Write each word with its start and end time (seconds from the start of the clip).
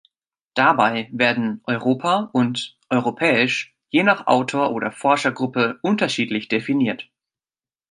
Dabei 0.55 1.09
werden 1.11 1.61
"Europa" 1.65 2.31
und 2.33 2.75
"europäisch" 2.89 3.75
je 3.91 4.01
nach 4.01 4.25
Autor 4.25 4.71
oder 4.71 4.91
Forschergruppe 4.91 5.77
unterschiedlich 5.83 6.47
definiert. 6.47 7.07